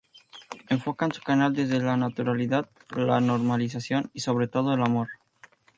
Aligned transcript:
Enfocan 0.69 1.11
su 1.11 1.21
canal 1.21 1.53
desde 1.53 1.77
la 1.79 1.95
naturalidad, 1.95 2.67
la 2.89 3.21
normalización 3.21 4.09
y 4.15 4.21
sobre 4.21 4.47
todo 4.47 4.73
el 4.73 4.81
amor. 4.81 5.09